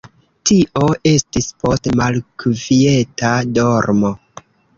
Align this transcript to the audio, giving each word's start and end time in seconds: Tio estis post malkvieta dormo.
Tio 0.51 0.87
estis 1.11 1.49
post 1.65 1.89
malkvieta 2.01 3.35
dormo. 3.61 4.13